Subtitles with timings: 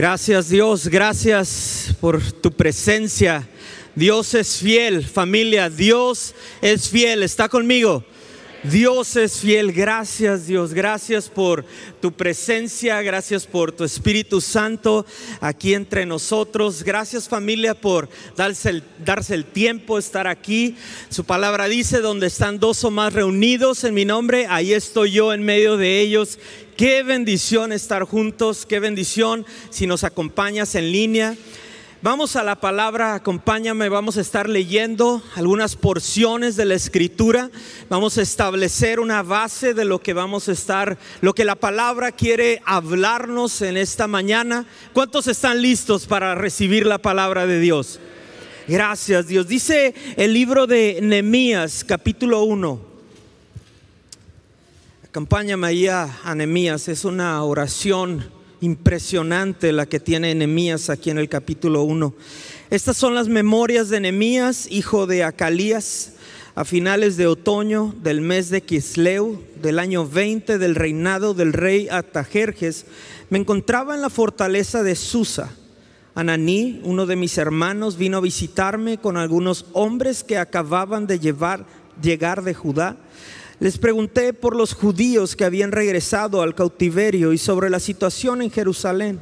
[0.00, 3.46] Gracias Dios, gracias por tu presencia.
[3.94, 7.22] Dios es fiel, familia, Dios es fiel.
[7.22, 8.02] ¿Está conmigo?
[8.62, 9.72] Dios es fiel.
[9.72, 11.64] Gracias Dios, gracias por
[12.00, 15.06] tu presencia, gracias por tu Espíritu Santo
[15.40, 16.82] aquí entre nosotros.
[16.82, 20.76] Gracias familia por darse el, darse el tiempo, estar aquí.
[21.08, 25.32] Su palabra dice, donde están dos o más reunidos en mi nombre, ahí estoy yo
[25.32, 26.38] en medio de ellos.
[26.76, 31.36] Qué bendición estar juntos, qué bendición si nos acompañas en línea.
[32.02, 37.50] Vamos a la palabra, acompáñame, vamos a estar leyendo algunas porciones de la escritura,
[37.90, 42.10] vamos a establecer una base de lo que vamos a estar, lo que la palabra
[42.10, 44.64] quiere hablarnos en esta mañana.
[44.94, 48.00] ¿Cuántos están listos para recibir la palabra de Dios?
[48.66, 49.46] Gracias Dios.
[49.46, 52.80] Dice el libro de Nehemías, capítulo 1.
[55.04, 61.28] Acompáñame ahí a, Nehemías, es una oración impresionante la que tiene Nehemías aquí en el
[61.28, 62.14] capítulo 1.
[62.70, 66.12] Estas son las memorias de Nehemías, hijo de Acalías,
[66.54, 71.88] a finales de otoño del mes de Kisleu, del año 20 del reinado del rey
[71.90, 72.86] Atajerjes.
[73.30, 75.50] Me encontraba en la fortaleza de Susa.
[76.14, 81.64] Ananí, uno de mis hermanos, vino a visitarme con algunos hombres que acababan de llegar
[82.42, 82.96] de Judá
[83.60, 88.50] les pregunté por los judíos que habían regresado al cautiverio y sobre la situación en
[88.50, 89.20] Jerusalén.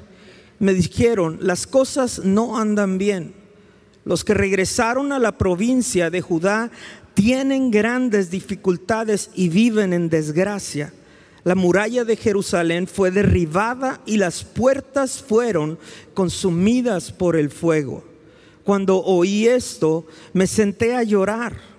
[0.60, 3.34] Me dijeron, las cosas no andan bien.
[4.04, 6.70] Los que regresaron a la provincia de Judá
[7.14, 10.94] tienen grandes dificultades y viven en desgracia.
[11.42, 15.80] La muralla de Jerusalén fue derribada y las puertas fueron
[16.14, 18.04] consumidas por el fuego.
[18.62, 21.77] Cuando oí esto, me senté a llorar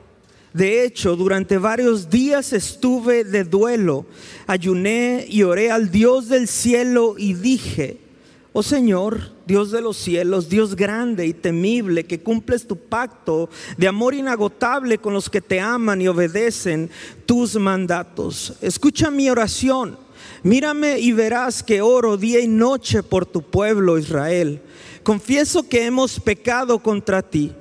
[0.53, 4.05] de hecho, durante varios días estuve de duelo,
[4.47, 7.97] ayuné y oré al Dios del cielo y dije,
[8.51, 13.87] oh Señor, Dios de los cielos, Dios grande y temible, que cumples tu pacto de
[13.87, 16.89] amor inagotable con los que te aman y obedecen
[17.27, 18.53] tus mandatos.
[18.59, 19.99] Escucha mi oración,
[20.41, 24.61] mírame y verás que oro día y noche por tu pueblo Israel.
[25.03, 27.51] Confieso que hemos pecado contra ti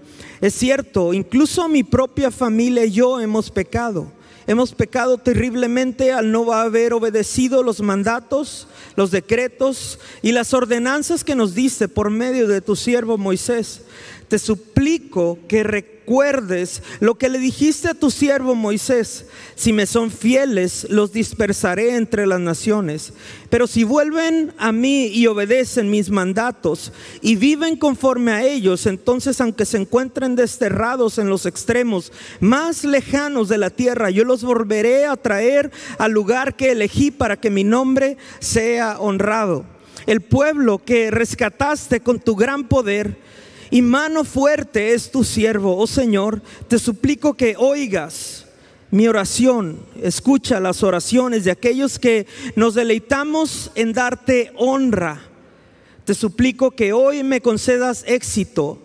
[0.40, 4.12] es cierto, incluso mi propia familia y yo hemos pecado.
[4.46, 8.66] Hemos pecado terriblemente al no haber obedecido los mandatos,
[8.96, 13.82] los decretos y las ordenanzas que nos diste por medio de tu siervo Moisés.
[14.28, 19.24] Te suplico que recuerdes lo que le dijiste a tu siervo Moisés.
[19.54, 23.14] Si me son fieles, los dispersaré entre las naciones.
[23.48, 29.40] Pero si vuelven a mí y obedecen mis mandatos y viven conforme a ellos, entonces
[29.40, 35.06] aunque se encuentren desterrados en los extremos más lejanos de la tierra, yo los volveré
[35.06, 39.64] a traer al lugar que elegí para que mi nombre sea honrado.
[40.06, 43.18] El pueblo que rescataste con tu gran poder,
[43.70, 48.46] y mano fuerte es tu siervo, oh Señor, te suplico que oigas
[48.90, 52.26] mi oración, escucha las oraciones de aquellos que
[52.56, 55.20] nos deleitamos en darte honra.
[56.04, 58.78] Te suplico que hoy me concedas éxito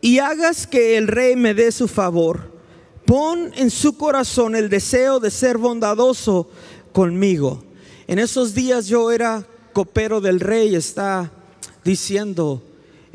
[0.00, 2.56] y hagas que el rey me dé su favor.
[3.04, 6.48] Pon en su corazón el deseo de ser bondadoso
[6.92, 7.64] conmigo.
[8.06, 11.32] En esos días yo era copero del rey, está
[11.84, 12.62] diciendo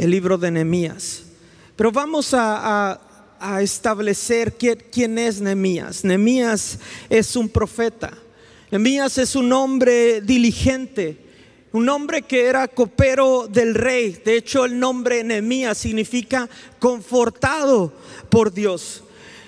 [0.04, 1.24] el libro de Nehemías.
[1.78, 3.00] Pero vamos a,
[3.62, 6.04] establecer quién, es Nehemías.
[6.04, 6.78] Nehemías
[7.10, 8.12] es un profeta.
[8.70, 11.18] Nehemías es un hombre diligente,
[11.72, 14.22] un hombre que era copero del rey.
[14.26, 16.50] De hecho, el nombre Nehemías significa
[16.80, 17.94] confortado
[18.30, 19.04] por Dios.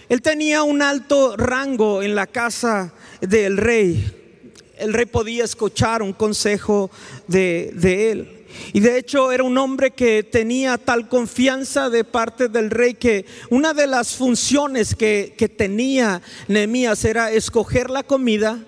[0.07, 4.71] Él tenía un alto rango en la casa del rey.
[4.77, 6.91] El rey podía escuchar un consejo
[7.27, 8.44] de, de él.
[8.73, 13.25] Y de hecho era un hombre que tenía tal confianza de parte del rey que
[13.49, 18.59] una de las funciones que, tenía Nehemías era escoger la comida,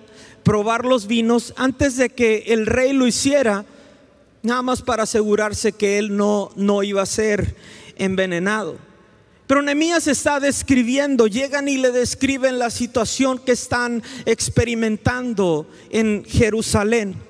[0.42, 3.64] probar los vinos antes de que el rey lo hiciera,
[4.42, 7.56] nada más para asegurarse que él no, no iba a ser
[7.96, 8.78] envenenado.
[9.46, 17.27] Pero Nehemías está describiendo, llegan y le describen la situación que están experimentando en Jerusalén.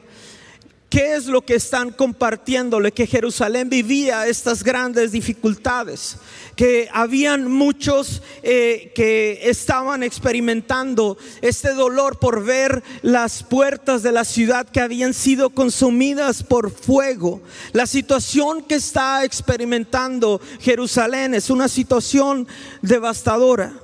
[0.89, 2.93] ¿Qué es lo que están compartiéndole?
[2.93, 6.17] Que Jerusalén vivía estas grandes dificultades,
[6.57, 14.25] que habían muchos eh, que estaban experimentando este dolor por ver las puertas de la
[14.25, 17.43] ciudad que habían sido consumidas por fuego.
[17.75, 22.49] La situación que está experimentando Jerusalén es una situación
[22.81, 23.75] devastadora.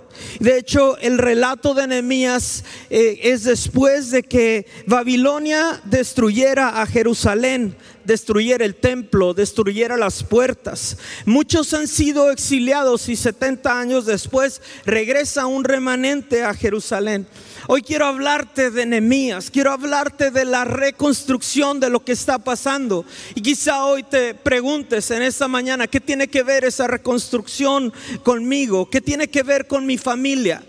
[0.41, 7.77] De hecho, el relato de Nehemías eh, es después de que Babilonia destruyera a Jerusalén
[8.05, 10.99] destruyera el templo, destruyera las puertas.
[11.25, 17.27] Muchos han sido exiliados y 70 años después regresa un remanente a Jerusalén.
[17.67, 23.07] Hoy quiero hablarte de Nehemías, quiero hablarte de la reconstrucción de lo que está pasando.
[23.35, 27.91] Y quizá hoy te preguntes en esta mañana, ¿qué tiene que ver esa reconstrucción
[28.23, 28.91] conmigo?
[28.91, 30.63] ¿Qué tiene que ver con mi familia?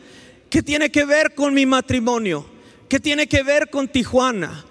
[0.49, 2.45] ¿Qué tiene que ver con mi matrimonio?
[2.87, 4.65] ¿Qué tiene que ver con Tijuana?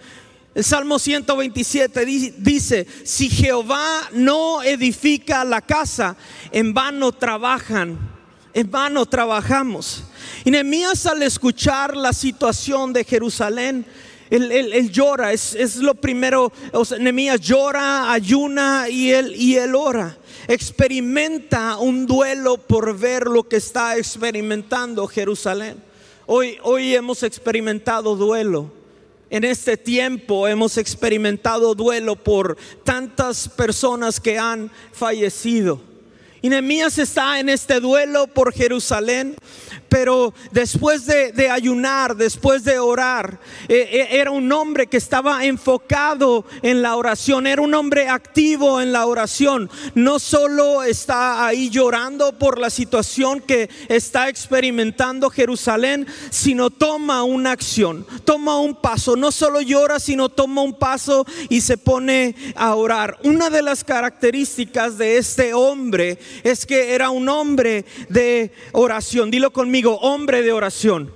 [0.55, 2.07] El Salmo 127
[2.39, 6.17] dice, si Jehová no edifica la casa,
[6.53, 7.99] en vano trabajan,
[8.55, 10.05] en vano trabajamos.
[10.45, 13.87] Y Nehemías al escuchar la situación de Jerusalén,
[14.29, 20.19] él, llora, es, lo primero, o Nehemías llora, ayuna y él, y él ora.
[20.47, 25.83] Experimenta un duelo por ver lo que está experimentando Jerusalén.
[26.27, 28.71] Hoy, hoy hemos experimentado duelo.
[29.31, 35.94] En este tiempo hemos experimentado duelo por tantas personas que han fallecido.
[36.45, 39.35] Y Nehemías está en este duelo por Jerusalén
[39.95, 43.39] pero después de, ayunar, después de orar,
[43.69, 48.81] eh, eh, era un hombre que estaba enfocado en la oración, era un hombre activo
[48.81, 49.71] en la oración.
[49.95, 57.53] No solo está ahí llorando por la situación que está experimentando Jerusalén, sino toma una
[57.53, 59.15] acción, toma un paso.
[59.15, 63.19] No solo llora, sino toma un paso y se pone a orar.
[63.23, 69.31] Una de las características de este hombre es que era un hombre de oración.
[69.31, 71.13] Dilo conmigo hombre de oración.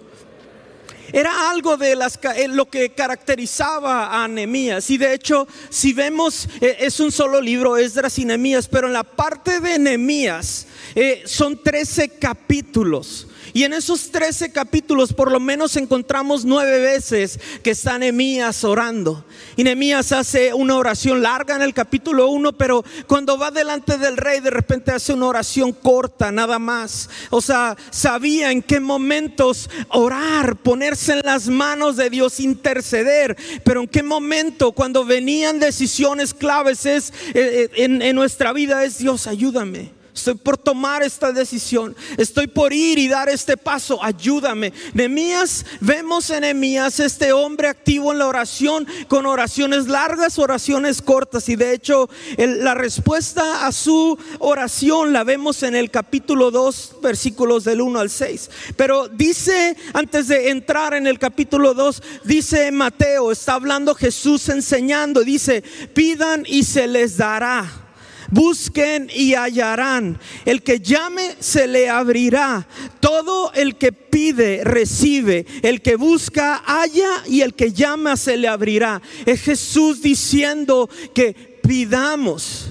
[1.12, 4.90] Era algo de las, eh, lo que caracterizaba a Nehemías.
[4.90, 8.92] Y de hecho, si vemos, eh, es un solo libro, Esdras y Nehemías, pero en
[8.92, 13.26] la parte de Nehemías eh, son 13 capítulos.
[13.52, 19.24] Y en esos 13 capítulos por lo menos encontramos nueve veces que está Nehemías orando.
[19.56, 24.16] Y Nehemías hace una oración larga en el capítulo 1, pero cuando va delante del
[24.16, 27.08] rey de repente hace una oración corta, nada más.
[27.30, 33.36] O sea, sabía en qué momentos orar, ponerse en las manos de Dios, interceder.
[33.64, 38.98] Pero en qué momento cuando venían decisiones claves es eh, eh, en nuestra vida es
[38.98, 39.97] Dios, ayúdame.
[40.18, 41.94] Estoy por tomar esta decisión.
[42.16, 44.02] Estoy por ir y dar este paso.
[44.02, 44.72] Ayúdame.
[44.92, 51.48] Nemías, vemos en Nemías este hombre activo en la oración, con oraciones largas, oraciones cortas.
[51.48, 57.64] Y de hecho, la respuesta a su oración la vemos en el capítulo 2, versículos
[57.64, 58.50] del 1 al 6.
[58.76, 65.22] Pero dice, antes de entrar en el capítulo 2, dice Mateo, está hablando Jesús enseñando,
[65.22, 65.62] dice,
[65.94, 67.87] pidan y se les dará
[68.30, 70.18] Busquen y hallarán.
[70.44, 72.66] El que llame se le abrirá.
[73.00, 75.46] Todo el que pide recibe.
[75.62, 79.00] El que busca halla y el que llama se le abrirá.
[79.24, 82.70] Es Jesús diciendo que pidamos.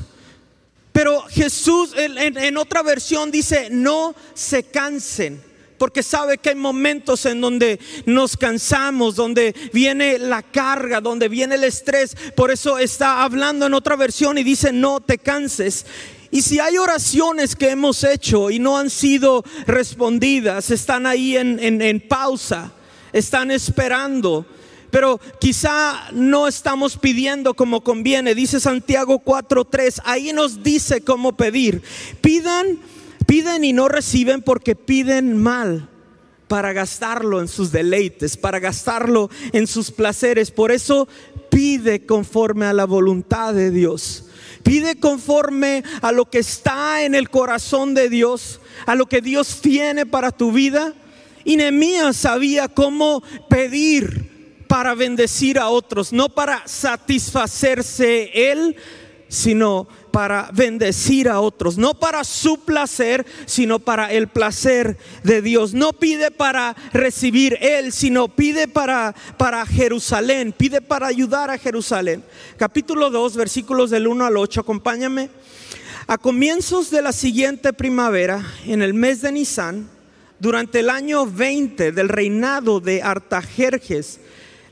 [0.92, 5.46] Pero Jesús en, otra versión dice, no se cansen
[5.77, 11.56] porque sabe que hay momentos en donde nos cansamos, donde viene la carga, donde viene
[11.56, 12.15] el estrés.
[12.35, 15.85] Por eso está hablando en otra versión y dice, no te canses.
[16.29, 21.60] Y si hay oraciones que hemos hecho y no han sido respondidas, están ahí en,
[21.81, 22.74] en pausa,
[23.13, 24.46] están esperando.
[24.89, 28.36] Pero quizá no estamos pidiendo como conviene.
[28.36, 30.01] Dice Santiago 4:3.
[30.05, 31.81] Ahí nos dice cómo pedir.
[32.22, 32.79] Pidan
[33.27, 35.89] Piden y no reciben porque piden mal
[36.48, 40.50] para gastarlo en sus deleites, para gastarlo en sus placeres.
[40.50, 41.07] Por eso
[41.50, 44.25] pide conforme a la voluntad de Dios.
[44.63, 49.60] Pide conforme a lo que está en el corazón de Dios, a lo que Dios
[49.62, 50.93] tiene para tu vida.
[51.43, 58.75] Y Nehemías sabía cómo pedir para bendecir a otros, no para satisfacerse él,
[59.29, 65.74] sino para bendecir a otros, no para su placer, sino para el placer de Dios.
[65.74, 72.24] No pide para recibir Él, sino pide para, para Jerusalén, pide para ayudar a Jerusalén.
[72.57, 75.29] Capítulo 2, versículos del 1 al 8, acompáñame.
[76.07, 79.89] A comienzos de la siguiente primavera, en el mes de Nisan,
[80.39, 84.19] durante el año 20 del reinado de Artajerjes,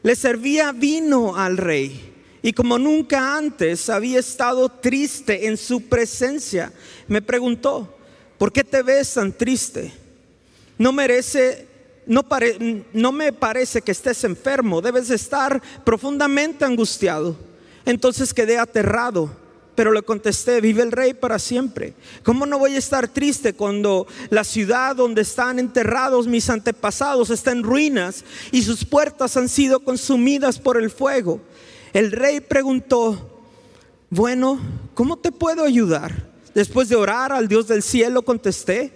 [0.01, 2.14] le servía vino al rey
[2.45, 6.71] y como nunca antes había estado triste en su presencia,
[7.07, 7.97] me preguntó,
[8.37, 9.91] ¿por qué te ves tan triste?
[10.77, 11.67] No merece,
[12.05, 17.35] no, me parece que estés enfermo, debes estar profundamente angustiado.
[17.83, 19.43] Entonces quedé aterrado.
[19.73, 21.95] Pero le contesté, vive el rey para siempre.
[22.23, 27.51] ¿Cómo no voy a estar triste cuando la ciudad donde están enterrados mis antepasados está
[27.51, 28.23] en ruinas
[28.53, 31.41] y sus puertas han sido consumidas por el fuego?
[31.95, 33.39] El rey preguntó,
[34.09, 34.59] Bueno,
[34.93, 36.27] ¿cómo te puedo ayudar?
[36.53, 38.91] Después de orar al Dios del cielo, contesté,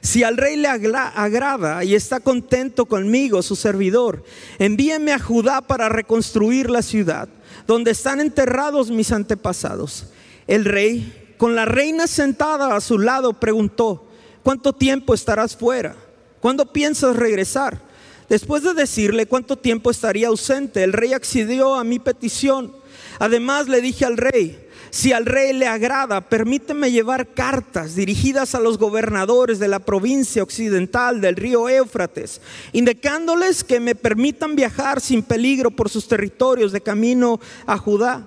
[0.00, 4.24] si al rey le agrada y está contento conmigo, su servidor,
[4.58, 7.28] envíeme a Judá para reconstruir la ciudad
[7.66, 10.06] donde están enterrados mis antepasados.
[10.46, 14.08] El rey, con la reina sentada a su lado, preguntó,
[14.42, 15.96] ¿cuánto tiempo estarás fuera?
[16.40, 17.87] ¿Cuándo piensas regresar?
[18.28, 22.72] Después de decirle cuánto tiempo estaría ausente, el rey accedió a mi petición.
[23.18, 28.60] Además le dije al rey, si al rey le agrada, permíteme llevar cartas dirigidas a
[28.60, 32.40] los gobernadores de la provincia occidental del río Éufrates,
[32.72, 38.26] indicándoles que me permitan viajar sin peligro por sus territorios de camino a Judá.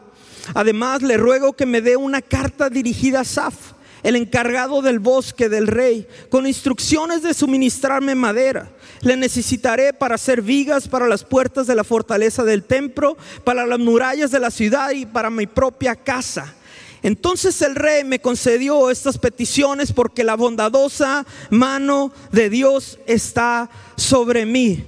[0.54, 5.50] Además, le ruego que me dé una carta dirigida a Saf, el encargado del bosque
[5.50, 8.70] del rey, con instrucciones de suministrarme madera.
[9.02, 13.80] Le necesitaré para hacer vigas para las puertas de la fortaleza del templo, para las
[13.80, 16.56] murallas de la ciudad y para mi propia casa.
[17.04, 24.46] Entonces el rey me concedió estas peticiones porque la bondadosa mano de Dios está sobre
[24.46, 24.86] mí.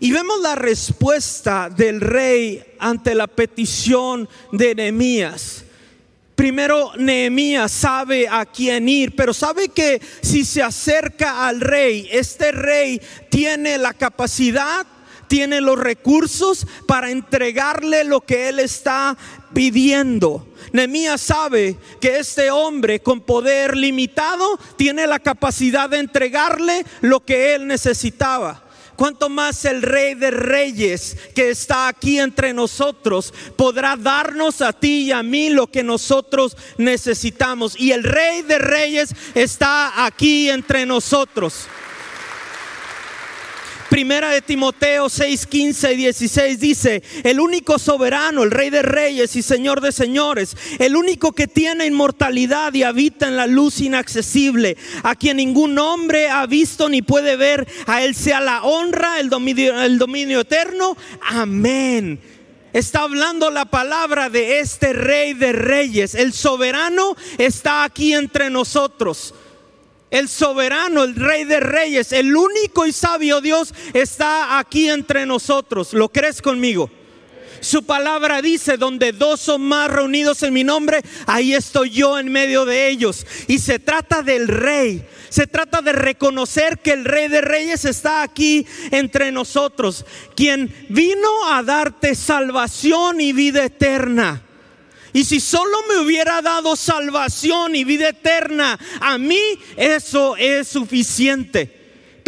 [0.00, 5.64] Y vemos la respuesta del rey ante la petición de Nehemías.
[6.38, 12.52] Primero Nehemías sabe a quién ir, pero sabe que si se acerca al rey, este
[12.52, 14.86] rey tiene la capacidad,
[15.26, 19.18] tiene los recursos para entregarle lo que él está
[19.52, 20.46] pidiendo.
[20.72, 27.56] Nehemías sabe que este hombre con poder limitado tiene la capacidad de entregarle lo que
[27.56, 28.67] él necesitaba
[28.98, 35.04] cuanto más el Rey de Reyes que está aquí entre nosotros podrá darnos a ti
[35.04, 37.78] y a mí lo que nosotros necesitamos.
[37.78, 41.68] Y el Rey de Reyes está aquí entre nosotros.
[43.98, 49.34] Primera de Timoteo 6, 15 y 16 dice, el único soberano, el rey de reyes
[49.34, 54.76] y señor de señores, el único que tiene inmortalidad y habita en la luz inaccesible,
[55.02, 59.30] a quien ningún hombre ha visto ni puede ver, a él sea la honra, el
[59.30, 60.96] dominio, el dominio eterno.
[61.20, 62.20] Amén.
[62.72, 66.14] Está hablando la palabra de este rey de reyes.
[66.14, 69.34] El soberano está aquí entre nosotros.
[70.10, 75.92] El soberano, el rey de reyes, el único y sabio Dios está aquí entre nosotros.
[75.92, 76.90] ¿Lo crees conmigo?
[77.60, 82.30] Su palabra dice, donde dos son más reunidos en mi nombre, ahí estoy yo en
[82.30, 83.26] medio de ellos.
[83.48, 85.04] Y se trata del rey.
[85.28, 91.28] Se trata de reconocer que el rey de reyes está aquí entre nosotros, quien vino
[91.50, 94.47] a darte salvación y vida eterna.
[95.12, 99.40] Y si solo me hubiera dado salvación y vida eterna, a mí
[99.76, 101.78] eso es suficiente.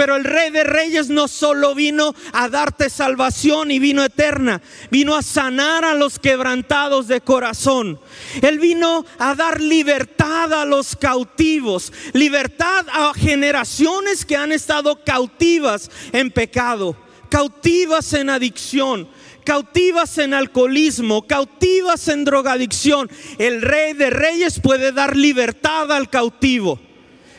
[0.01, 5.15] Pero el rey de reyes no solo vino a darte salvación y vino eterna, vino
[5.15, 8.01] a sanar a los quebrantados de corazón.
[8.41, 15.91] Él vino a dar libertad a los cautivos, libertad a generaciones que han estado cautivas
[16.13, 16.97] en pecado,
[17.29, 19.07] cautivas en adicción
[19.51, 23.11] cautivas en alcoholismo, cautivas en drogadicción.
[23.37, 26.79] El rey de reyes puede dar libertad al cautivo.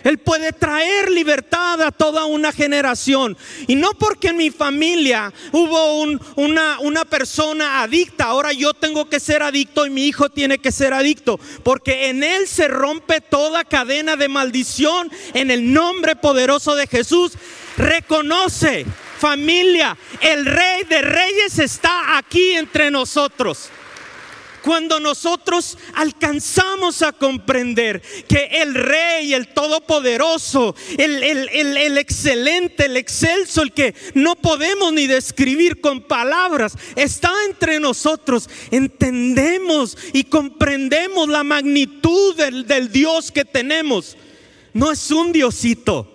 [0.03, 3.37] Él puede traer libertad a toda una generación.
[3.65, 6.01] Y no porque en mi familia hubo
[6.35, 10.73] una, una, persona adicta, ahora yo tengo que ser adicto y mi hijo tiene que
[10.73, 11.39] ser adicto.
[11.63, 17.37] Porque en él se rompe toda cadena de maldición en el nombre poderoso de Jesús.
[17.77, 18.85] Reconoce
[19.21, 23.69] familia, el rey de reyes está aquí entre nosotros.
[24.63, 33.63] Cuando nosotros alcanzamos a comprender que el rey, el todopoderoso, el, el, excelente, el excelso,
[33.63, 41.43] el que no podemos ni describir con palabras, está entre nosotros, entendemos y comprendemos la
[41.43, 44.15] magnitud del, del Dios que tenemos.
[44.73, 46.10] No es un diosito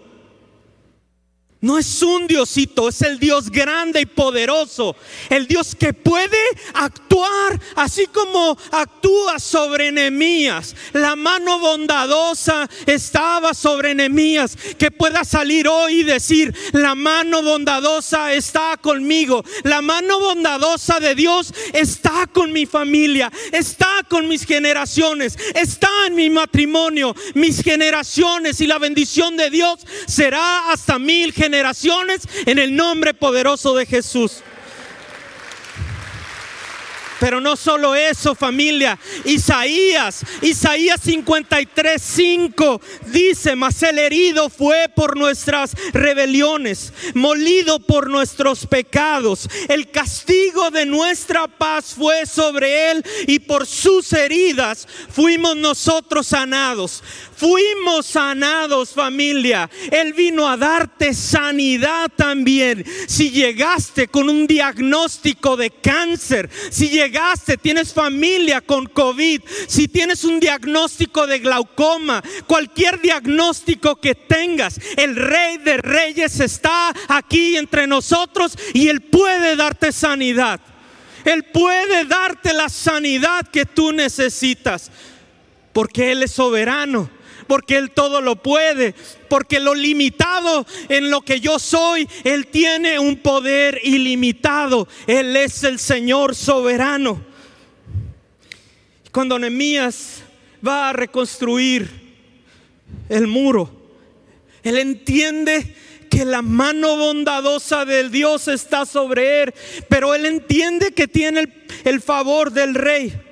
[1.62, 4.94] no es un diosito, es el Dios grande y poderoso.
[5.30, 6.38] El Dios que puede
[6.74, 10.76] actuar así como actúa sobre Nehemías.
[10.92, 14.54] La mano bondadosa estaba sobre Nehemías.
[14.78, 19.42] Que pueda salir hoy y decir, la mano bondadosa está conmigo.
[19.62, 26.14] La mano bondadosa de Dios está con mi familia, está con mis generaciones, está en
[26.16, 32.58] mi matrimonio, mis generaciones y la bendición de Dios será hasta mil generaciones generaciones en
[32.58, 34.42] el nombre poderoso de Jesús.
[37.18, 38.98] Pero no solo eso, familia.
[39.24, 48.66] Isaías, Isaías 53, 5 dice, mas el herido fue por nuestras rebeliones, molido por nuestros
[48.66, 49.48] pecados.
[49.68, 57.02] El castigo de nuestra paz fue sobre él y por sus heridas fuimos nosotros sanados.
[57.36, 59.68] Fuimos sanados familia.
[59.90, 62.84] Él vino a darte sanidad también.
[63.06, 67.05] Si llegaste con un diagnóstico de cáncer, si llegaste,
[67.62, 75.16] tienes familia con COVID, si tienes un diagnóstico de glaucoma, cualquier diagnóstico que tengas, el
[75.16, 80.60] rey de reyes está aquí entre nosotros y Él puede darte sanidad.
[81.24, 84.90] Él puede darte la sanidad que tú necesitas,
[85.72, 87.15] porque Él es soberano
[87.46, 88.94] porque Él todo lo puede,
[89.28, 95.64] porque lo limitado en lo que yo soy, Él tiene un poder ilimitado, Él es
[95.64, 97.20] el Señor soberano.
[99.12, 100.22] Cuando Nehemías
[100.66, 101.90] va a reconstruir
[103.08, 103.70] el muro,
[104.62, 105.74] Él entiende
[106.10, 109.54] que la mano bondadosa del Dios está sobre él,
[109.88, 111.52] pero él entiende que tiene el,
[111.84, 113.25] el favor del rey.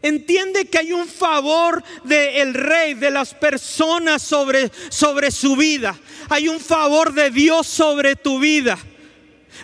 [0.00, 5.98] Entiende que hay un favor del rey, de las personas sobre, sobre su vida.
[6.28, 8.78] Hay un favor de Dios sobre tu vida.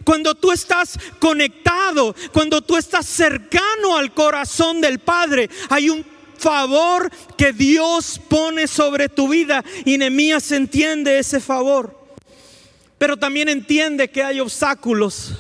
[0.02, 6.04] Cuando tú estás conectado, cuando tú estás cercano al corazón del Padre, hay un
[6.36, 9.64] favor que Dios pone sobre tu vida.
[9.84, 11.96] Y Nehemías entiende ese favor.
[12.98, 15.32] Pero también entiende que hay obstáculos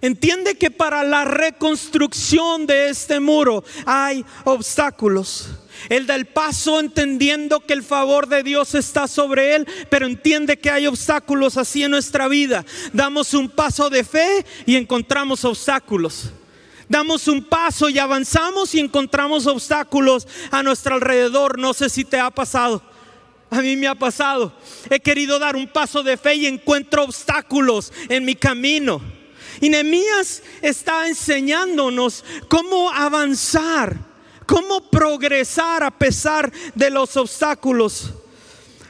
[0.00, 5.48] Entiende que para la reconstrucción de este muro hay obstáculos.
[5.88, 10.58] Él da el paso entendiendo que el favor de Dios está sobre él, pero entiende
[10.58, 12.64] que hay obstáculos así en nuestra vida.
[12.92, 16.30] Damos un paso de fe y encontramos obstáculos.
[16.88, 21.58] Damos un paso y avanzamos y encontramos obstáculos a nuestro alrededor.
[21.58, 22.82] No sé si te ha pasado.
[23.50, 24.52] A mí me ha pasado.
[24.90, 29.00] He querido dar un paso de fe y encuentro obstáculos en mi camino.
[29.60, 33.96] Y Nehemías está enseñándonos cómo avanzar,
[34.46, 38.12] cómo progresar a pesar de los obstáculos.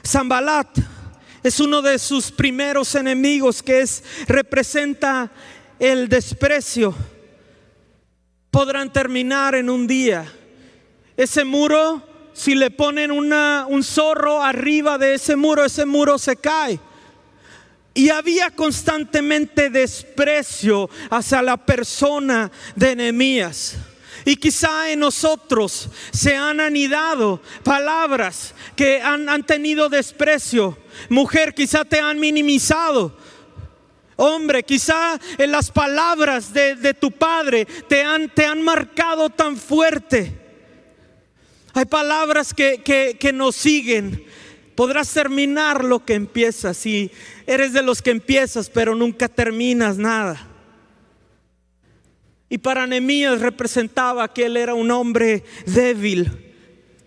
[0.04, 0.78] Zambalat
[1.42, 5.30] es uno de sus primeros enemigos que es representa
[5.78, 6.94] el desprecio.
[8.50, 10.32] Podrán terminar en un día.
[11.16, 12.02] Ese muro,
[12.32, 16.80] si le ponen una, un zorro arriba de ese muro, ese muro se cae.
[17.96, 23.76] Y había constantemente desprecio hacia la persona de Nehemías.
[24.26, 30.76] Y quizá en nosotros se han anidado palabras que han, han, tenido desprecio.
[31.08, 33.16] Mujer, quizá te han minimizado.
[34.16, 39.56] Hombre, quizá en las palabras de, de tu padre te han, te han, marcado tan
[39.56, 40.38] fuerte.
[41.72, 44.25] Hay palabras que, que, que nos siguen
[44.76, 47.10] Podrás terminar lo que empiezas y
[47.46, 50.46] eres de los que empiezas pero nunca terminas nada.
[52.48, 56.30] Y para Nehemías representaba que él era un hombre débil.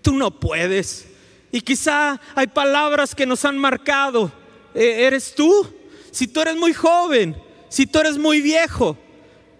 [0.02, 1.08] Tú no puedes.
[1.52, 4.32] Y quizá hay palabras que nos han marcado.
[4.74, 5.68] E, ¿Eres tú?
[6.12, 7.38] Si tú eres muy joven,
[7.70, 8.98] si tú eres muy viejo,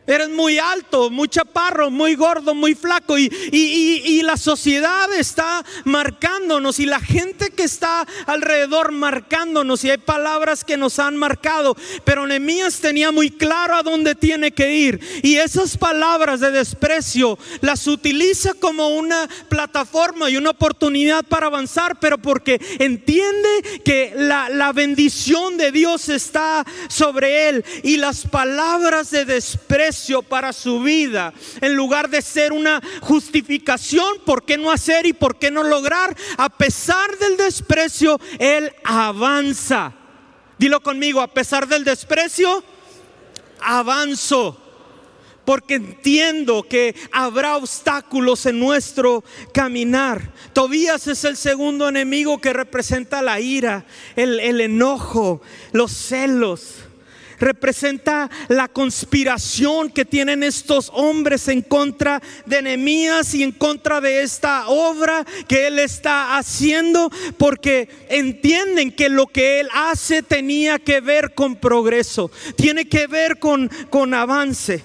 [0.10, 3.20] Eres muy alto, muy chaparro, muy gordo, muy flaco.
[3.20, 9.84] Y, y, la sociedad está marcándonos y la gente que está alrededor marcándonos.
[9.84, 11.78] Y hay palabras que nos han marcado.
[12.06, 15.00] Pero Nehemías tenía muy claro a dónde tiene que ir.
[15.22, 22.00] Y esas palabras de desprecio las utiliza como una plataforma y una oportunidad para avanzar.
[22.00, 27.64] Pero porque entiende que la, la bendición de Dios está sobre él.
[27.84, 34.44] Y las palabras de desprecio para su vida, en lugar de ser una justificación, ¿por
[34.44, 36.16] qué no hacer y por qué no lograr?
[36.38, 39.94] A pesar del desprecio, Él avanza.
[40.58, 42.64] Dilo conmigo, a pesar del desprecio,
[43.62, 44.66] avanzo
[45.46, 50.32] porque entiendo que habrá obstáculos en nuestro caminar.
[50.54, 53.84] Tobías es el segundo enemigo que representa la ira,
[54.16, 56.89] el, el enojo, los celos
[57.40, 64.22] representa la conspiración que tienen estos hombres en contra de Nehemías y en contra de
[64.22, 71.02] esta obra que él está haciendo, porque entienden que lo que él hace tenía que
[71.02, 74.84] ver con progreso, tiene que ver con, con avance.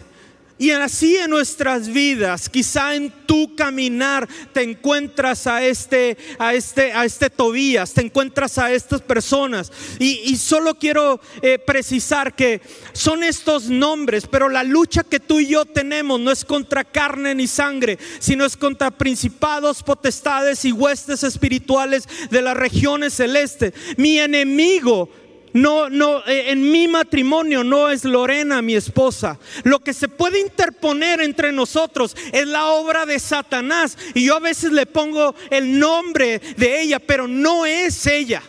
[0.56, 6.92] Y así en nuestras vidas, quizá en tu caminar te encuentras a este, a este,
[6.92, 9.72] a este Tobías, te encuentras a estas personas.
[9.98, 12.60] Y, solo quiero eh, precisar que
[12.92, 17.34] son estos nombres, pero la lucha que tú y yo tenemos no es contra carne
[17.34, 23.74] ni sangre, sino es contra principados, potestades y huestes espirituales de las regiones celestes.
[23.96, 25.10] Mi enemigo
[25.54, 29.38] no, no, eh, en mi matrimonio no es Lorena mi esposa.
[29.62, 33.96] Lo que se puede interponer entre nosotros es la obra de Satanás.
[34.14, 38.42] Y yo a veces le pongo el nombre de ella, pero no es ella.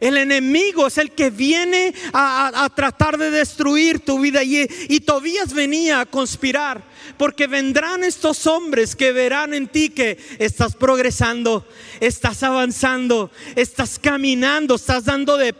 [0.00, 4.42] El enemigo es el que viene a, tratar de destruir tu vida.
[4.42, 6.82] Y, y Tobías venía a conspirar.
[7.18, 11.64] Porque vendrán estos hombres que verán en ti que estás progresando,
[12.00, 15.54] estás avanzando, estás caminando, estás dando de,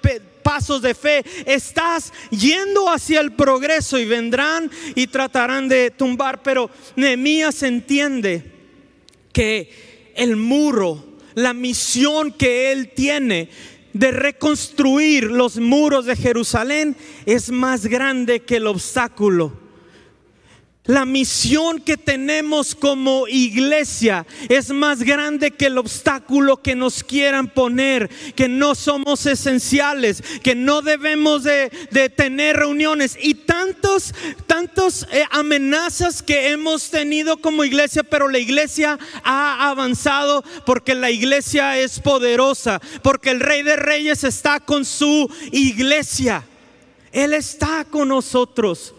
[0.47, 6.41] pasos de fe, estás yendo hacia el progreso y vendrán y tratarán de tumbar.
[6.45, 8.45] Pero Nehemías entiende
[9.33, 11.05] que el muro,
[11.35, 13.51] la misión que él tiene,
[13.93, 19.66] de reconstruir los muros de Jerusalén es más grande que el obstáculo
[20.87, 27.49] la misión que tenemos como iglesia es más grande que el obstáculo que nos quieran
[27.49, 31.71] poner, que no somos esenciales, que no debemos de,
[32.17, 34.15] tener reuniones y tantos,
[34.47, 41.11] tantos eh, amenazas que hemos tenido como iglesia, pero la iglesia ha avanzado porque la
[41.11, 46.45] iglesia es poderosa, porque el rey de reyes está con su iglesia.
[47.13, 48.96] Él está con nosotros.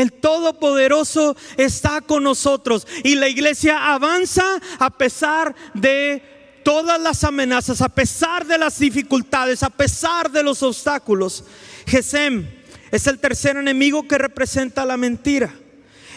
[0.00, 6.22] El Todopoderoso está con nosotros y la iglesia avanza a pesar de
[6.64, 11.44] todas las amenazas, a pesar de las dificultades, a pesar de los obstáculos.
[11.86, 12.48] Gesem
[12.90, 15.54] es el tercer enemigo que representa la mentira.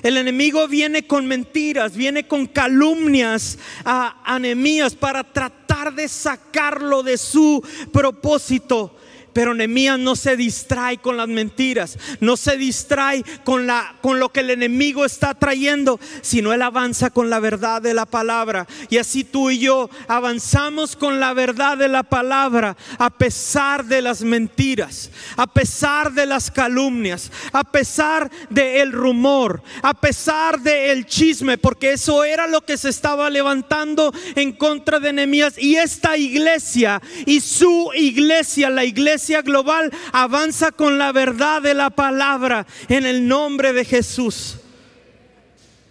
[0.02, 7.18] El enemigo viene con mentiras, viene con calumnias a anemías para tratar de sacarlo de
[7.18, 8.96] su propósito.
[9.34, 14.30] Pero Nehemías no se distrae con las mentiras, no se distrae con, la, con lo
[14.30, 18.68] que el enemigo está trayendo, sino él avanza con la verdad de la palabra.
[18.90, 24.02] Y así tú y yo avanzamos con la verdad de la palabra a pesar de
[24.02, 31.58] las mentiras, a pesar de las calumnias, a pesar del rumor, a pesar del chisme,
[31.58, 35.58] porque eso era lo que se estaba levantando en contra de Nehemías.
[35.58, 41.90] Y esta iglesia y su iglesia, la iglesia, global avanza con la verdad de la
[41.90, 44.58] palabra en el nombre de Jesús.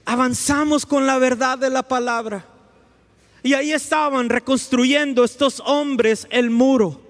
[0.05, 2.47] Avanzamos con la verdad de la palabra.
[3.43, 7.01] Y ahí estaban reconstruyendo estos hombres el muro.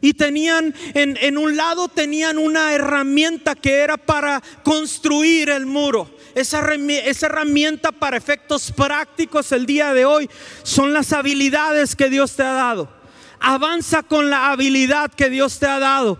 [0.00, 6.10] Y tenían, en, en, un lado tenían una herramienta que era para construir el muro.
[6.34, 10.28] Esa, esa herramienta para efectos prácticos el día de hoy
[10.62, 13.01] son las habilidades que Dios te ha dado.
[13.42, 16.18] Avanza con la habilidad que Dios te ha dado.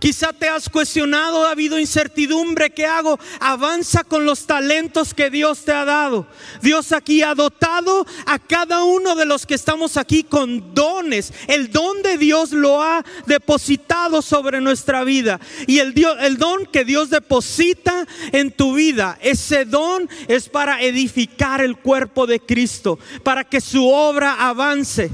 [0.00, 3.20] Quizá te has cuestionado, ha habido incertidumbre, ¿qué hago?
[3.38, 6.26] Avanza con los talentos que Dios te ha dado.
[6.62, 11.34] Dios aquí ha dotado a cada uno de los que estamos aquí con dones.
[11.48, 15.38] El don de Dios lo ha depositado sobre nuestra vida.
[15.66, 21.60] Y el, el don que Dios deposita en tu vida, ese don es para edificar
[21.60, 25.10] el cuerpo de Cristo, para que su obra avance.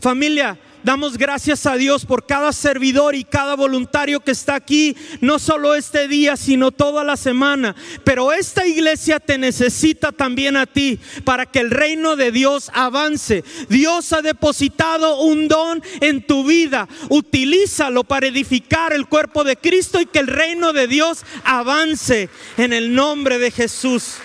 [0.00, 5.38] Familia, Damos gracias a Dios por cada servidor y cada voluntario que está aquí, no
[5.38, 7.74] solo este día, sino toda la semana.
[8.04, 13.44] Pero esta iglesia te necesita también a ti para que el reino de Dios avance.
[13.70, 16.86] Dios ha depositado un don en tu vida.
[17.08, 22.74] Utilízalo para edificar el cuerpo de Cristo y que el reino de Dios avance en
[22.74, 24.16] el nombre de Jesús.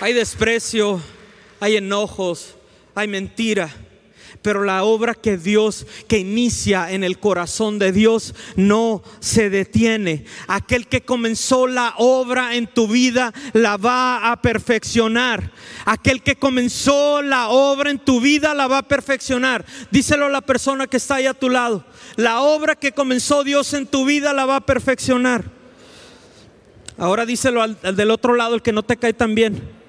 [0.00, 1.00] Hay desprecio,
[1.60, 2.56] hay enojos
[2.94, 3.70] hay mentira.
[4.42, 10.24] Pero la obra que Dios, que inicia en el corazón de Dios, no se detiene.
[10.46, 15.52] Aquel que comenzó la obra en tu vida, la va a perfeccionar.
[15.84, 19.66] Aquel que comenzó la obra en tu vida, la va a perfeccionar.
[19.90, 21.84] Díselo a la persona que está ahí a tu lado.
[22.16, 25.44] La obra que comenzó Dios en tu vida, la va a perfeccionar.
[26.96, 29.79] Ahora díselo al, del otro lado, el que no te cae tan bien.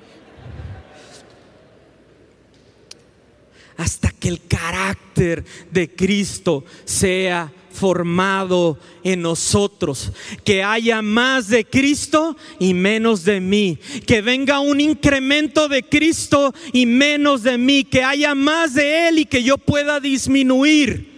[3.82, 10.12] Hasta que el carácter de Cristo sea formado en nosotros,
[10.44, 16.54] que haya más de Cristo y menos de mí, que venga un incremento de Cristo
[16.72, 21.10] y menos de mí, que haya más de Él y que yo pueda disminuir.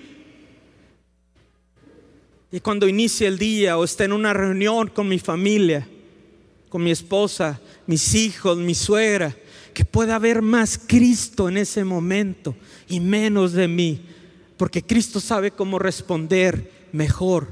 [2.50, 5.86] Y cuando inicie el día o esté en una reunión con mi familia,
[6.70, 9.36] con mi esposa, mis hijos, mi suegra,
[9.74, 12.56] que pueda haber más Cristo en ese momento
[12.88, 14.06] y menos de mí,
[14.58, 17.48] porque Cristo sabe cómo responder mejor.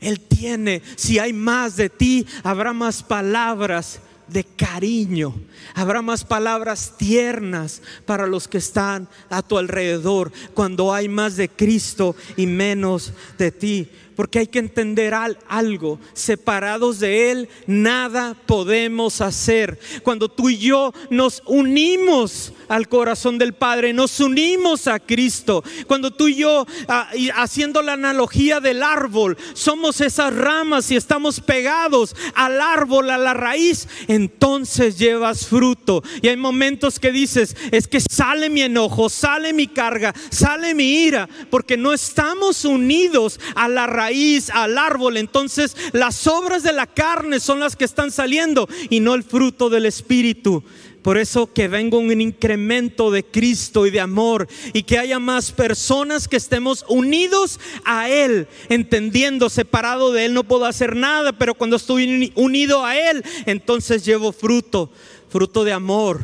[0.00, 5.34] Él tiene, si hay más de ti, habrá más palabras de cariño,
[5.74, 11.48] habrá más palabras tiernas para los que están a tu alrededor, cuando hay más de
[11.48, 15.14] Cristo y menos de ti porque hay que entender
[15.46, 16.00] algo.
[16.12, 19.78] Separados de Él, nada podemos hacer.
[20.02, 25.62] Cuando tú y yo nos unimos al corazón del Padre, nos unimos a Cristo.
[25.86, 31.40] Cuando tú y yo, ah, haciendo la analogía del árbol, somos esas ramas y estamos
[31.40, 36.02] pegados al árbol, a la raíz, entonces llevas fruto.
[36.22, 41.04] Y hay momentos que dices, es que sale mi enojo, sale mi carga, sale mi
[41.04, 44.07] ira, porque no estamos unidos a la raíz
[44.52, 49.14] al árbol, entonces las obras de la carne son las que están saliendo y no
[49.14, 50.62] el fruto del Espíritu.
[51.02, 55.52] Por eso que venga un incremento de Cristo y de amor y que haya más
[55.52, 61.54] personas que estemos unidos a Él, entendiendo, separado de Él no puedo hacer nada, pero
[61.54, 64.90] cuando estoy unido a Él, entonces llevo fruto,
[65.28, 66.20] fruto de amor,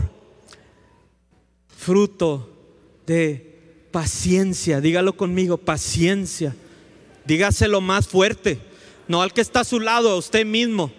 [1.76, 2.50] fruto
[3.06, 6.54] de paciencia, dígalo conmigo, paciencia
[7.24, 8.58] Dígaselo más fuerte,
[9.08, 10.92] no al que está a su lado, a usted mismo.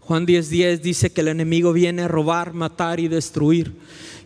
[0.00, 3.76] Juan 10:10 dice que el enemigo viene a robar, matar y destruir.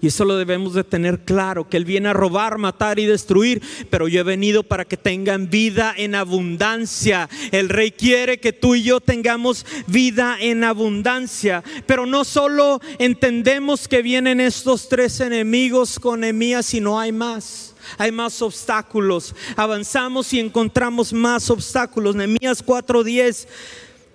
[0.04, 3.62] Y eso lo debemos de tener claro, que Él viene a robar, matar y destruir,
[3.88, 7.30] pero yo he venido para que tengan vida en abundancia.
[7.52, 13.88] El Rey quiere que tú y yo tengamos vida en abundancia, pero no solo entendemos
[13.88, 19.34] que vienen estos tres enemigos con Emías, sino hay más hay más obstáculos.
[19.56, 22.14] Avanzamos y encontramos más obstáculos.
[22.14, 23.46] Nehemías 4:10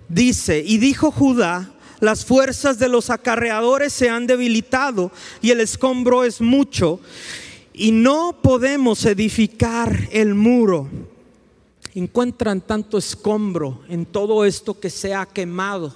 [0.08, 6.24] dice, y dijo Judá, las fuerzas de los acarreadores se han debilitado y el escombro
[6.24, 7.00] es mucho
[7.72, 10.88] y no podemos edificar el muro.
[11.94, 15.94] Encuentran tanto escombro en todo esto que se ha quemado.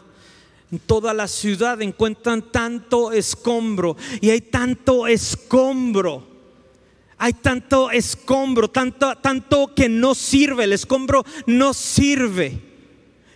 [0.73, 6.27] En toda la ciudad encuentran tanto escombro y hay tanto escombro.
[7.17, 10.65] Hay tanto escombro, tanto, tanto que no sirve.
[10.65, 12.74] El escombro no sirve.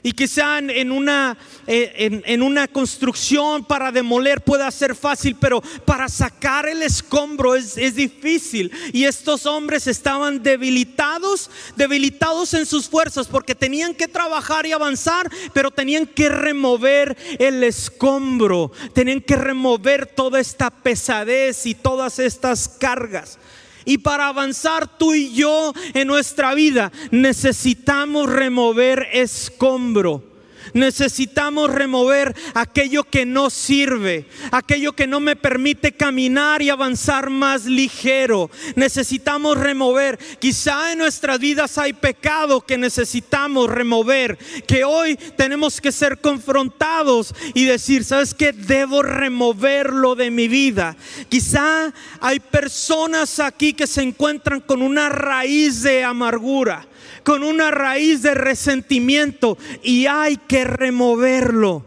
[0.03, 6.09] Y quizá en una, eh, en, una construcción para demoler pueda ser fácil, pero para
[6.09, 8.71] sacar el escombro es, es difícil.
[8.93, 15.31] Y estos hombres estaban debilitados, debilitados en sus fuerzas, porque tenían que trabajar y avanzar,
[15.53, 22.69] pero tenían que remover el escombro, tenían que remover toda esta pesadez y todas estas
[22.69, 23.39] cargas.
[23.85, 30.28] Y para avanzar tú y yo en nuestra vida necesitamos remover escombro.
[30.75, 37.65] Necesitamos remover aquello que no sirve, aquello que no me permite caminar y avanzar más
[37.65, 38.51] ligero.
[38.77, 40.19] Necesitamos remover.
[40.39, 47.35] Quizá en nuestras vidas hay pecado que necesitamos remover, que hoy tenemos que ser confrontados
[47.55, 48.53] y decir, ¿sabes qué?
[48.53, 50.97] Debo removerlo de mi vida.
[51.29, 56.87] Quizá hay personas aquí que se encuentran con una raíz de amargura
[57.29, 61.85] con una raíz de resentimiento y hay que removerlo.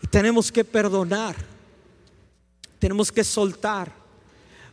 [0.00, 1.34] Y tenemos que perdonar,
[2.78, 3.92] tenemos que soltar.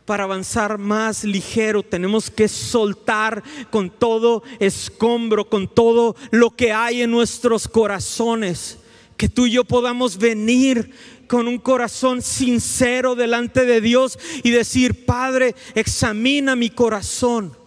[0.04, 3.42] Para avanzar más ligero tenemos que soltar
[3.72, 8.78] con todo escombro, con todo lo que hay en nuestros corazones.
[9.16, 10.92] Que tú y yo podamos venir
[11.26, 17.63] con un corazón sincero delante de Dios y decir, Padre, examina mi corazón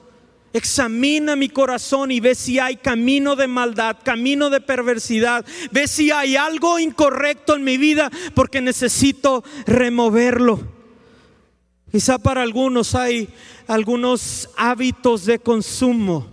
[0.58, 5.46] Examina mi corazón y ve si hay camino de maldad, camino de perversidad.
[5.72, 10.60] Ve si hay algo incorrecto en mi vida porque necesito removerlo.
[11.91, 13.30] Quizá para algunos hay
[13.67, 16.28] algunos hábitos de consumo.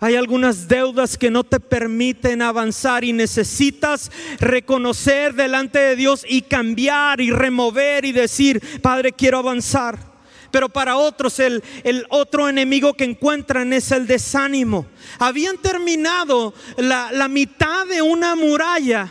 [0.00, 6.42] Hay algunas deudas que no te permiten avanzar y necesitas reconocer delante de Dios y
[6.42, 10.11] cambiar y remover y decir, Padre, quiero avanzar
[10.52, 11.62] pero para otros el,
[12.10, 14.86] otro enemigo que encuentran es el desánimo.
[15.18, 19.10] Habían terminado la, la mitad de una muralla.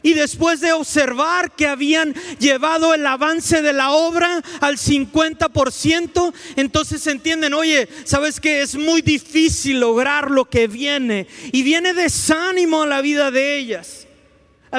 [0.00, 7.04] Y después de observar que habían llevado el avance de la obra al 50%, entonces
[7.08, 11.26] entienden, oye, sabes que es muy difícil lograr lo que viene.
[11.50, 14.06] Y viene desánimo a la vida de ellas.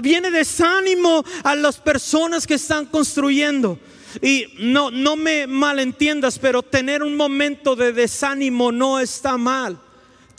[0.01, 3.77] Viene desánimo a las personas que están construyendo.
[4.21, 9.79] Y no, no me malentiendas, pero tener un momento de desánimo no está mal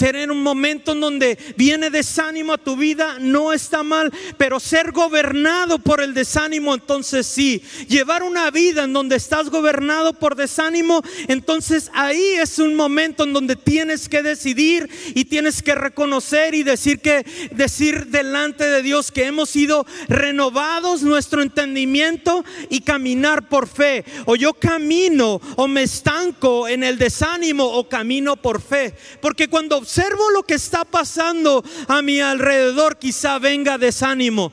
[0.00, 4.92] tener un momento en donde viene desánimo a tu vida no está mal, pero ser
[4.92, 7.62] gobernado por el desánimo, entonces sí.
[7.86, 13.34] Llevar una vida en donde estás gobernado por desánimo, entonces ahí es un momento en
[13.34, 19.12] donde tienes que decidir y tienes que reconocer y decir que decir delante de Dios
[19.12, 24.06] que hemos sido renovados nuestro entendimiento y caminar por fe.
[24.24, 29.84] O yo camino o me estanco en el desánimo o camino por fe, porque cuando
[29.90, 34.52] observo lo que está pasando a mi alrededor, quizá venga desánimo.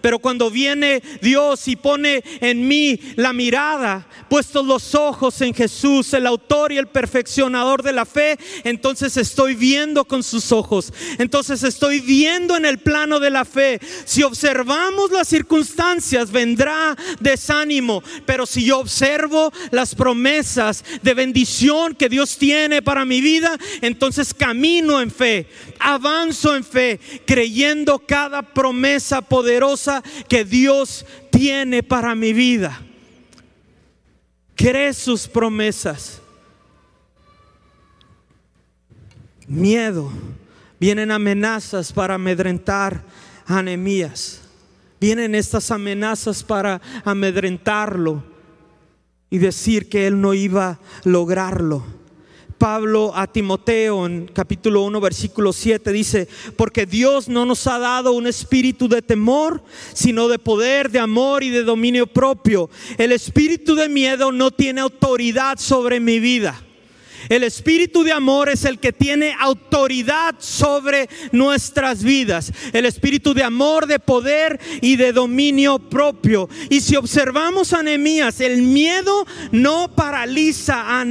[0.00, 6.12] Pero cuando viene Dios y pone en mí la mirada, puestos los ojos en Jesús,
[6.14, 10.92] el autor y el perfeccionador de la fe, entonces estoy viendo con sus ojos.
[11.18, 13.80] Entonces estoy viendo en el plano de la fe.
[14.04, 18.02] Si observamos las circunstancias, vendrá desánimo.
[18.26, 24.34] Pero si yo observo las promesas de bendición que Dios tiene para mi vida, entonces
[24.34, 25.46] camino en fe,
[25.78, 32.80] avanzo en fe, creyendo cada promesa poderosa que Dios tiene para mi vida.
[34.54, 36.20] Cree sus promesas.
[39.46, 40.10] Miedo.
[40.80, 43.02] Vienen amenazas para amedrentar
[43.46, 43.62] a
[45.00, 48.22] Vienen estas amenazas para amedrentarlo
[49.30, 51.84] y decir que él no iba a lograrlo.
[52.58, 58.12] Pablo a Timoteo en capítulo 1, versículo 7 dice, porque Dios no nos ha dado
[58.12, 59.62] un espíritu de temor,
[59.94, 62.68] sino de poder, de amor y de dominio propio.
[62.98, 66.60] El espíritu de miedo no tiene autoridad sobre mi vida.
[67.28, 72.52] El espíritu de amor es el que tiene autoridad sobre nuestras vidas.
[72.72, 76.48] El espíritu de amor, de poder y de dominio propio.
[76.70, 77.82] Y si observamos a
[78.40, 81.04] el miedo no paraliza a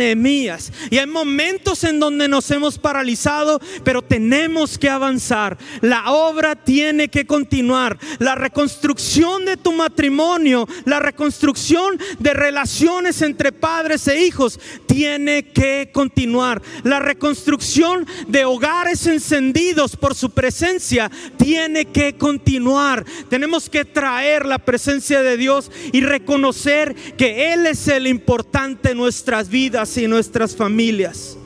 [0.90, 5.58] Y hay momentos en donde nos hemos paralizado, pero tenemos que avanzar.
[5.82, 7.98] La obra tiene que continuar.
[8.20, 15.90] La reconstrucción de tu matrimonio, la reconstrucción de relaciones entre padres e hijos, tiene que
[15.94, 16.62] continuar continuar.
[16.84, 23.06] La reconstrucción de hogares encendidos por su presencia tiene que continuar.
[23.30, 28.98] Tenemos que traer la presencia de Dios y reconocer que Él es el importante en
[28.98, 31.38] nuestras vidas y nuestras familias.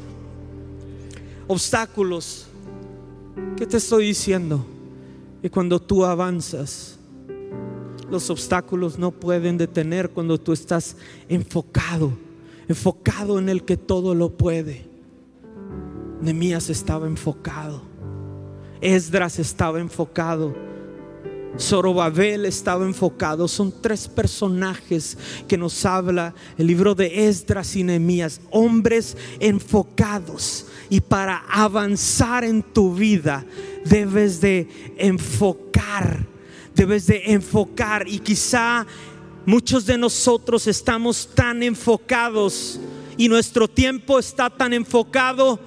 [1.47, 2.47] Obstáculos.
[3.57, 4.63] ¿Qué te estoy diciendo?
[5.41, 6.99] Que cuando tú avanzas,
[8.11, 10.95] los obstáculos no pueden detener cuando tú estás
[11.27, 12.11] enfocado
[12.71, 14.85] enfocado en el que todo lo puede.
[16.21, 17.81] Nemías estaba enfocado.
[18.79, 20.55] Esdras estaba enfocado.
[21.59, 23.47] Zorobabel estaba enfocado.
[23.47, 28.39] Son tres personajes que nos habla el libro de Esdras y Nehemías.
[28.51, 30.67] Hombres enfocados.
[30.89, 33.45] Y para avanzar en tu vida
[33.85, 36.25] debes de enfocar.
[36.73, 38.07] Debes de enfocar.
[38.07, 38.85] Y quizá
[39.45, 42.79] Muchos de nosotros estamos tan enfocados
[43.17, 45.59] y nuestro tiempo está tan enfocado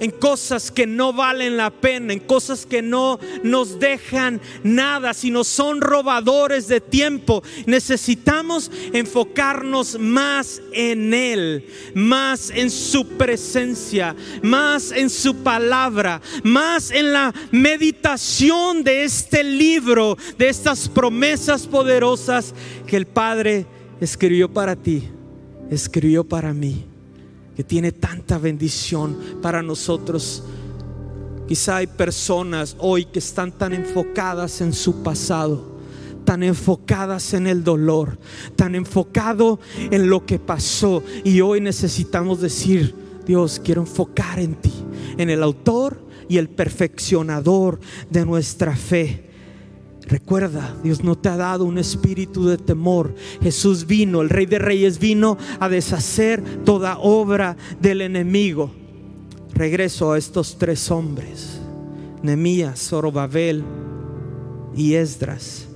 [0.00, 5.44] en cosas que no valen la pena, en cosas que no nos dejan nada, sino
[5.44, 7.42] son robadores de tiempo.
[7.66, 17.12] Necesitamos enfocarnos más en Él, más en su presencia, más en su palabra, más en
[17.12, 22.54] la meditación de este libro, de estas promesas poderosas
[22.86, 23.66] que el Padre
[24.00, 25.08] escribió para ti,
[25.70, 26.89] escribió para mí
[27.64, 30.42] tiene tanta bendición para nosotros.
[31.48, 35.78] Quizá hay personas hoy que están tan enfocadas en su pasado,
[36.24, 38.18] tan enfocadas en el dolor,
[38.56, 42.94] tan enfocado en lo que pasó y hoy necesitamos decir,
[43.26, 44.72] Dios, quiero enfocar en ti,
[45.18, 49.29] en el autor y el perfeccionador de nuestra fe.
[50.06, 53.14] Recuerda, Dios no te ha dado un espíritu de temor.
[53.42, 58.70] Jesús vino, el Rey de Reyes vino a deshacer toda obra del enemigo.
[59.52, 61.60] Regreso a estos tres hombres,
[62.22, 63.62] Nemías, Zorobabel
[64.74, 65.66] y Esdras.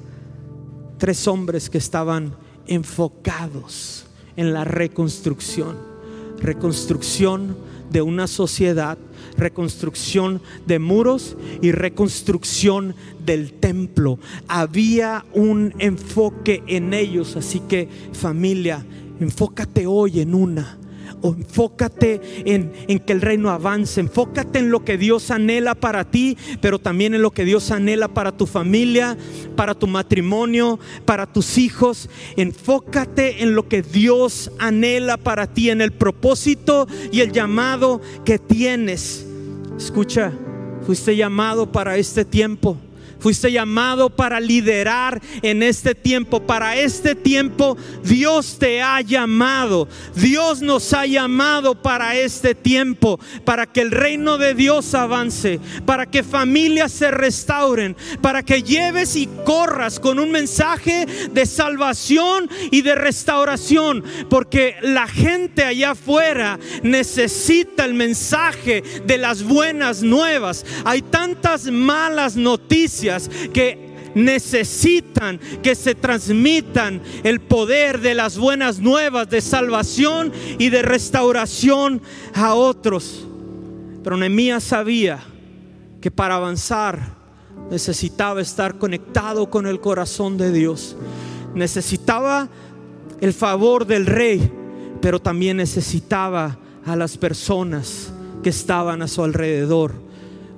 [0.99, 2.35] Tres hombres que estaban
[2.67, 4.07] enfocados
[4.37, 5.77] en la reconstrucción.
[6.41, 7.57] Reconstrucción
[7.91, 8.99] de una sociedad
[9.37, 14.19] reconstrucción de muros y reconstrucción del templo.
[14.49, 18.85] Había un enfoque en ellos, así que familia,
[19.21, 20.79] enfócate hoy en una
[21.25, 26.37] enfócate en, en que el reino avance, enfócate en lo que Dios anhela para ti,
[26.61, 29.17] pero también en lo que Dios anhela para tu familia,
[29.57, 32.09] para tu matrimonio, para tus hijos.
[32.37, 38.39] Enfócate en lo que Dios anhela para ti, en el propósito y el llamado que
[38.39, 39.27] tienes.
[39.79, 40.33] Escucha,
[40.87, 42.79] fuiste llamado para este tiempo.
[43.25, 46.41] Fuiste llamado para liderar en este tiempo.
[46.41, 49.89] Para este tiempo Dios te ha llamado.
[50.15, 53.19] Dios nos ha llamado para este tiempo.
[53.47, 55.59] Para que el reino de Dios avance.
[55.87, 57.97] Para que familias se restauren.
[58.21, 64.05] Para que lleves y corras con un mensaje de salvación y de restauración.
[64.29, 70.67] Porque la gente allá afuera necesita el mensaje de las buenas nuevas.
[70.85, 73.14] Hay tantas malas noticias
[73.53, 80.83] que necesitan que se transmitan el poder de las buenas nuevas de salvación y de
[80.83, 82.01] restauración
[82.35, 83.27] a otros.
[84.03, 85.21] Pero Nehemías sabía
[86.01, 87.15] que para avanzar
[87.71, 90.97] necesitaba estar conectado con el corazón de Dios.
[91.55, 92.49] Necesitaba
[93.21, 94.51] el favor del rey,
[95.01, 98.13] pero también necesitaba a las personas
[98.43, 99.95] que estaban a su alrededor.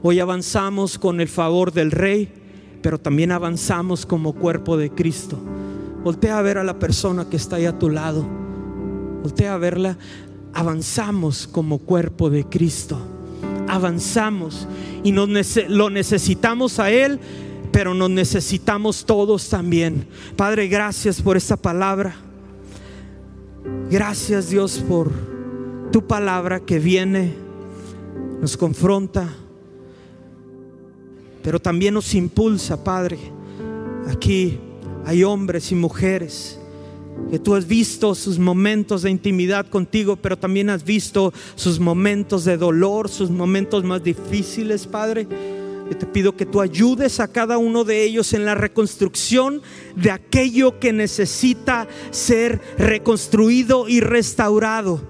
[0.03, 2.33] Hoy avanzamos con el favor del rey
[2.87, 5.37] pero también avanzamos como cuerpo de Cristo.
[6.05, 8.25] Voltea a ver a la persona que está ahí a tu lado.
[9.25, 9.99] Voltea a verla.
[10.55, 12.97] Avanzamos como cuerpo de Cristo.
[13.67, 14.69] Avanzamos
[15.03, 15.29] y nos
[15.69, 17.19] lo necesitamos a Él,
[17.73, 20.07] pero nos necesitamos todos también.
[20.37, 22.15] Padre, gracias por esta palabra.
[23.91, 25.11] Gracias Dios por
[25.91, 27.35] tu palabra que viene,
[28.41, 29.29] nos confronta
[31.47, 33.19] pero también nos impulsa, Padre.
[34.09, 34.59] Aquí
[35.05, 36.59] hay hombres y mujeres
[37.31, 42.45] que tú has visto sus momentos de intimidad contigo, pero también has visto sus momentos
[42.45, 45.29] de dolor, sus momentos más difíciles, Padre.
[45.89, 49.63] Yo te pido que tú ayudes a cada uno de ellos en la reconstrucción
[49.95, 55.01] de aquello que necesita ser reconstruido y restaurado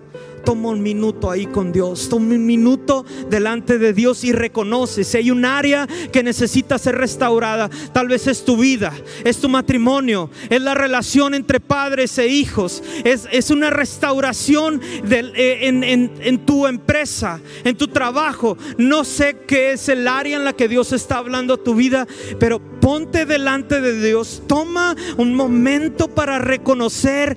[0.47, 5.17] toma un minuto ahí con Dios, toma un minuto delante de Dios y reconoce si
[5.17, 7.69] hay un área que necesita ser restaurada.
[7.93, 8.93] Tal vez es tu vida,
[9.25, 14.81] es tu matrimonio, es la relación entre padres e hijos, es, es una restauración
[15.11, 18.57] eh, en, en tu empresa, en tu trabajo.
[18.79, 22.07] No sé qué es el área en la que Dios está hablando a tu vida,
[22.39, 27.37] pero ponte delante de Dios, toma un momento para reconocer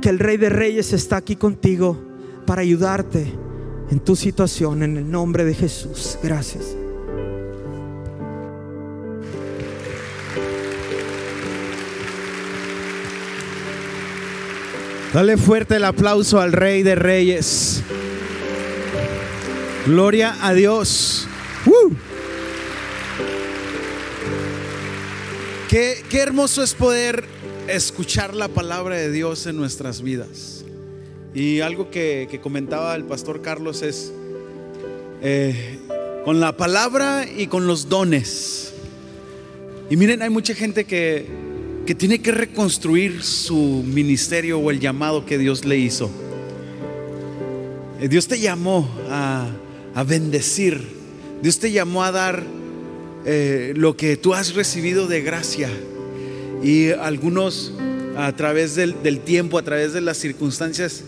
[0.00, 2.07] que el Rey de Reyes está aquí contigo
[2.48, 3.30] para ayudarte
[3.90, 6.18] en tu situación en el nombre de Jesús.
[6.22, 6.74] Gracias.
[15.12, 17.82] Dale fuerte el aplauso al Rey de Reyes.
[19.84, 21.28] Gloria a Dios.
[25.68, 27.26] Qué, qué hermoso es poder
[27.68, 30.57] escuchar la palabra de Dios en nuestras vidas.
[31.38, 34.12] Y algo que, comentaba el pastor Carlos es,
[35.22, 35.78] eh,
[36.24, 38.72] con la palabra y con los dones.
[39.88, 41.26] Y miren, hay mucha gente que,
[41.86, 46.10] que tiene que reconstruir su ministerio o el llamado que Dios le hizo.
[48.00, 49.46] Eh, Dios te llamó a,
[49.94, 50.88] a bendecir.
[51.40, 52.42] Dios te llamó a dar
[53.24, 55.70] eh, lo que tú has recibido de gracia.
[56.64, 57.74] Y algunos
[58.16, 61.04] a través del, del tiempo, a través de las circunstancias,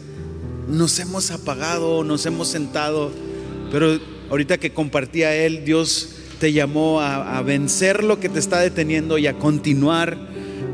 [0.70, 3.10] nos hemos apagado, nos hemos sentado,
[3.70, 3.98] pero
[4.30, 9.26] ahorita que compartía él, Dios te llamó a, vencer lo que te está deteniendo y
[9.26, 10.16] a continuar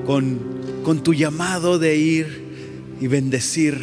[0.05, 0.55] con,
[1.03, 2.44] tu llamado de ir
[3.01, 3.80] y bendecir,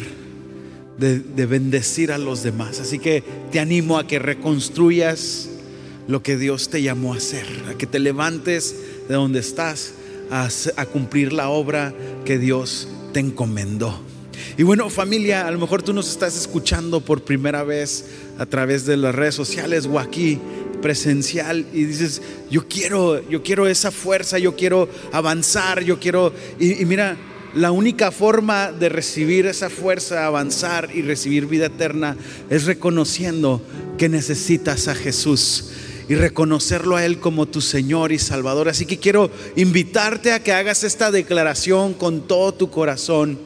[0.98, 2.80] de, de bendecir a los demás.
[2.80, 5.50] Así que te animo a que reconstruyas
[6.08, 8.74] lo que Dios te llamó a hacer, a que te levantes
[9.08, 9.94] de donde estás
[10.30, 11.94] a cumplir la obra
[12.24, 14.03] que Dios te encomendó.
[14.56, 18.06] Y bueno, familia, a lo mejor tú nos estás escuchando por primera vez
[18.38, 20.38] a través de las redes sociales o aquí
[20.84, 22.20] presencial y dices,
[22.50, 26.32] yo quiero, yo quiero esa fuerza, yo quiero avanzar, yo quiero...
[26.60, 27.16] Y, mira,
[27.54, 32.16] la única forma de recibir esa fuerza, avanzar y recibir vida eterna
[32.50, 33.62] es reconociendo
[33.96, 35.70] que necesitas a Jesús
[36.08, 38.68] y reconocerlo a Él como tu Señor y Salvador.
[38.68, 43.38] Así que quiero invitarte a que hagas esta declaración con todo tu corazón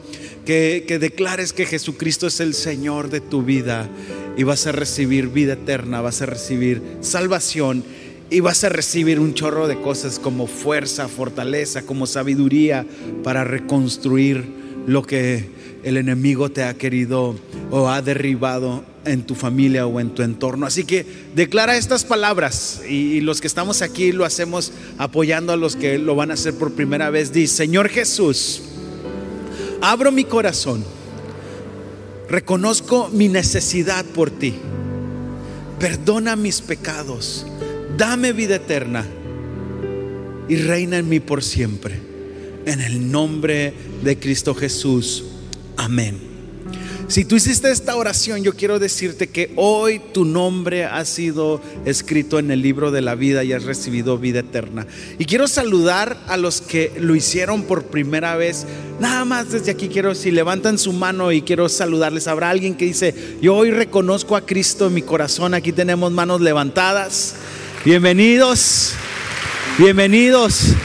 [0.45, 3.89] que, declares que Jesucristo es el Señor de tu vida
[4.37, 7.83] y vas a recibir vida eterna, vas a recibir salvación
[8.29, 12.85] y vas a recibir un chorro de cosas como fuerza, fortaleza, como sabiduría
[13.23, 14.45] para reconstruir
[14.87, 15.47] lo que
[15.83, 17.35] el enemigo te ha querido
[17.71, 20.65] o ha derribado en tu familia o en tu entorno.
[20.65, 25.75] Así que declara estas palabras y, los que estamos aquí lo hacemos apoyando a los
[25.75, 27.31] que lo van a hacer por primera vez.
[27.33, 28.61] Dice, Señor Jesús,
[29.81, 30.83] abro mi corazón,
[32.29, 34.55] reconozco mi necesidad por ti,
[35.79, 37.45] perdona mis pecados,
[37.97, 39.05] dame vida eterna
[40.47, 41.99] y reina en mí por siempre.
[42.65, 43.73] En el nombre
[44.03, 45.23] de Cristo Jesús.
[45.77, 46.28] Amén.
[47.09, 52.37] Si tú hiciste esta oración, yo quiero decirte que hoy tu nombre ha sido escrito
[52.37, 54.85] en el libro de la vida y has recibido vida eterna.
[55.17, 58.67] Y quiero saludar a los que lo hicieron por primera vez.
[58.99, 62.85] Nada más desde aquí quiero, si levantan su mano y quiero saludarles, habrá alguien que
[62.85, 65.55] dice, yo hoy reconozco a Cristo en mi corazón.
[65.55, 67.33] Aquí tenemos manos levantadas.
[67.83, 68.91] Bienvenidos,
[69.79, 70.75] bienvenidos.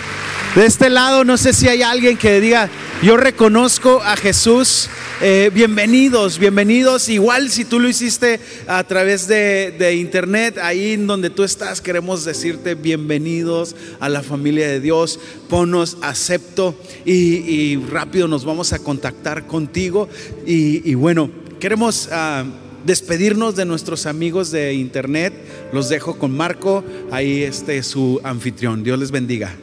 [0.54, 2.70] De este lado, no sé si hay alguien que diga,
[3.02, 4.88] yo reconozco a Jesús
[5.20, 7.08] eh, bienvenidos, bienvenidos.
[7.08, 12.24] Igual si tú lo hiciste a través de, internet, ahí en donde tú estás, queremos
[12.24, 15.20] decirte bienvenidos a la familia de Dios.
[15.48, 20.08] Ponos acepto y, rápido nos vamos a contactar contigo.
[20.46, 22.08] Y, bueno, queremos...
[22.10, 22.44] Ah,
[22.84, 25.32] despedirnos de nuestros amigos de internet.
[25.72, 28.84] Los dejo con Marco, ahí este su anfitrión.
[28.84, 29.56] Dios les bendiga.